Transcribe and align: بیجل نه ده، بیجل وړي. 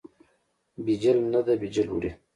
بیجل 0.85 1.17
نه 1.33 1.41
ده، 1.45 1.53
بیجل 1.61 1.87
وړي. 1.91 2.11